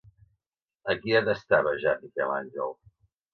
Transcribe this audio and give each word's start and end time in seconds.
A 0.93 0.95
qui 1.03 1.13
detestava 1.17 1.75
ja 1.85 1.93
Miquel 2.07 2.33
Àngel? 2.39 2.75